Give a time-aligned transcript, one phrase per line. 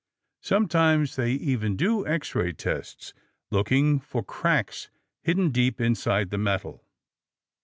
[0.41, 3.13] Sometimes they even do X ray tests,
[3.51, 4.89] looking for cracks
[5.21, 6.83] hidden deep inside the metal!